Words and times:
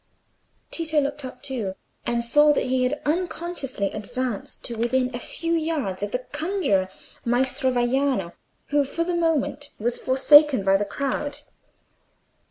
Tito 0.71 0.99
looked 0.99 1.23
up 1.23 1.43
too, 1.43 1.75
and 2.07 2.25
saw 2.25 2.51
that 2.53 2.65
he 2.65 2.81
had 2.85 2.99
unconsciously 3.05 3.91
advanced 3.91 4.65
to 4.65 4.75
within 4.75 5.13
a 5.15 5.19
few 5.19 5.53
yards 5.53 6.01
of 6.01 6.09
the 6.09 6.25
conjuror, 6.31 6.89
Maestro 7.23 7.69
Vaiano, 7.71 8.33
who 8.69 8.83
for 8.83 9.03
the 9.03 9.13
moment 9.13 9.69
was 9.77 9.99
forsaken 9.99 10.63
by 10.63 10.75
the 10.75 10.85
crowd. 10.85 11.41